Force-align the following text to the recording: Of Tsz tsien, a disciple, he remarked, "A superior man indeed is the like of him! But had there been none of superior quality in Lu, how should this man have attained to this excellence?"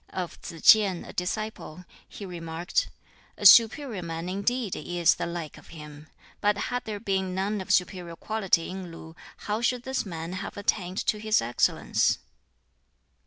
Of 0.09 0.41
Tsz 0.41 0.63
tsien, 0.63 1.05
a 1.07 1.13
disciple, 1.13 1.85
he 2.09 2.25
remarked, 2.25 2.89
"A 3.37 3.45
superior 3.45 4.01
man 4.01 4.29
indeed 4.29 4.75
is 4.75 5.13
the 5.13 5.27
like 5.27 5.59
of 5.59 5.67
him! 5.67 6.07
But 6.39 6.57
had 6.57 6.85
there 6.85 6.99
been 6.99 7.35
none 7.35 7.61
of 7.61 7.69
superior 7.71 8.15
quality 8.15 8.67
in 8.67 8.91
Lu, 8.91 9.15
how 9.45 9.61
should 9.61 9.83
this 9.83 10.03
man 10.03 10.33
have 10.33 10.57
attained 10.57 10.97
to 11.05 11.19
this 11.19 11.39
excellence?" 11.39 12.17